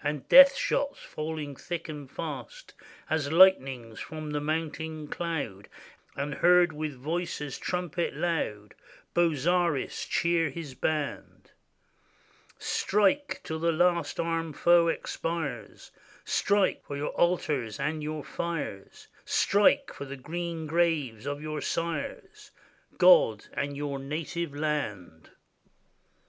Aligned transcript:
And 0.00 0.28
death 0.28 0.54
shots 0.54 1.00
falling 1.00 1.56
thick 1.56 1.88
and 1.88 2.08
fast 2.08 2.72
As 3.10 3.32
lightnings 3.32 3.98
from 3.98 4.30
the 4.30 4.40
mountain 4.40 5.08
cloud; 5.08 5.66
And 6.14 6.34
heard, 6.34 6.72
with 6.72 6.94
voice 6.94 7.40
as 7.40 7.58
trumpet 7.58 8.14
loud, 8.14 8.74
Bozzaris 9.12 10.04
cheer 10.06 10.50
his 10.50 10.74
band: 10.74 11.50
"Strike— 12.60 13.40
till 13.42 13.58
the 13.58 13.72
last 13.72 14.20
armed 14.20 14.56
foe 14.56 14.86
expires; 14.86 15.90
Strike— 16.24 16.84
for 16.86 16.96
your 16.96 17.10
altars 17.14 17.80
and 17.80 18.04
your 18.04 18.22
fires; 18.22 19.08
Strike— 19.24 19.92
for 19.94 20.04
the 20.04 20.16
green 20.16 20.68
graves 20.68 21.26
of 21.26 21.42
your 21.42 21.60
sires; 21.60 22.52
God— 22.98 23.46
and 23.54 23.76
your 23.76 23.98
native 23.98 24.54
land!" 24.54 25.30